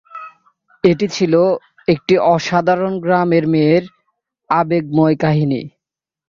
এটি 0.83 1.07
ছিল 1.15 1.33
একটি 1.87 2.13
সাধারণ 2.41 2.93
গ্রামের 3.03 3.45
মেয়ের 3.53 3.83
আবেগময় 4.49 5.15
কাহিনী। 5.23 5.61